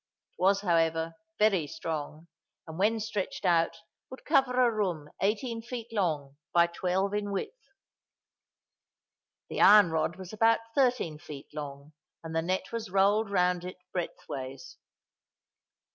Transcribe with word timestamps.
It 0.31 0.41
was, 0.41 0.61
however, 0.61 1.13
very 1.37 1.67
strong, 1.67 2.27
and 2.65 2.79
when 2.79 2.99
stretched 2.99 3.45
out 3.45 3.77
would 4.09 4.25
cover 4.25 4.59
a 4.65 4.71
room 4.73 5.09
eighteen 5.21 5.61
feet 5.61 5.89
long, 5.93 6.37
by 6.53 6.65
twelve 6.65 7.13
in 7.13 7.29
width. 7.31 7.53
The 9.49 9.61
iron 9.61 9.91
rod 9.91 10.15
was 10.15 10.33
about 10.33 10.61
thirteen 10.73 11.19
feet 11.19 11.53
long, 11.53 11.93
and 12.23 12.35
the 12.35 12.41
net 12.41 12.71
was 12.71 12.89
rolled 12.89 13.29
round 13.29 13.63
it 13.63 13.77
breadthways. 13.93 14.77